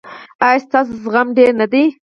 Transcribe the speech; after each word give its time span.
ایا 0.45 0.63
ستاسو 0.65 0.91
زغم 1.03 1.27
ډیر 1.37 1.51
نه 1.61 1.67
دی؟ 1.71 1.83